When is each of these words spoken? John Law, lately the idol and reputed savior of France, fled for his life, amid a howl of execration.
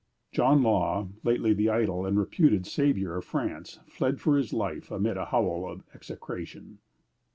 John 0.31 0.63
Law, 0.63 1.09
lately 1.23 1.53
the 1.53 1.69
idol 1.69 2.07
and 2.07 2.17
reputed 2.17 2.65
savior 2.65 3.17
of 3.17 3.23
France, 3.23 3.81
fled 3.87 4.19
for 4.19 4.35
his 4.35 4.51
life, 4.51 4.89
amid 4.89 5.15
a 5.15 5.25
howl 5.25 5.69
of 5.71 5.83
execration. 5.93 6.79